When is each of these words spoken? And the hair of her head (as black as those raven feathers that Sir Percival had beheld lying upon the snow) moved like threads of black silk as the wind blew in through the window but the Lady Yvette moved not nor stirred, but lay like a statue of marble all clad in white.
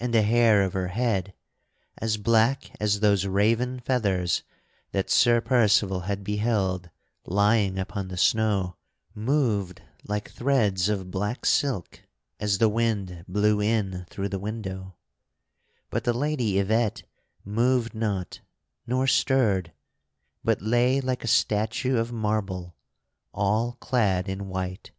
And 0.00 0.14
the 0.14 0.22
hair 0.22 0.62
of 0.62 0.72
her 0.72 0.88
head 0.88 1.34
(as 1.98 2.16
black 2.16 2.70
as 2.80 3.00
those 3.00 3.26
raven 3.26 3.80
feathers 3.80 4.44
that 4.92 5.10
Sir 5.10 5.42
Percival 5.42 6.00
had 6.08 6.24
beheld 6.24 6.88
lying 7.26 7.78
upon 7.78 8.08
the 8.08 8.16
snow) 8.16 8.76
moved 9.14 9.82
like 10.08 10.30
threads 10.30 10.88
of 10.88 11.10
black 11.10 11.44
silk 11.44 12.00
as 12.40 12.56
the 12.56 12.70
wind 12.70 13.26
blew 13.28 13.60
in 13.60 14.06
through 14.08 14.30
the 14.30 14.38
window 14.38 14.96
but 15.90 16.04
the 16.04 16.14
Lady 16.14 16.58
Yvette 16.58 17.02
moved 17.44 17.94
not 17.94 18.40
nor 18.86 19.06
stirred, 19.06 19.74
but 20.42 20.62
lay 20.62 20.98
like 20.98 21.24
a 21.24 21.28
statue 21.28 21.98
of 21.98 22.10
marble 22.10 22.74
all 23.34 23.72
clad 23.80 24.30
in 24.30 24.48
white. 24.48 24.92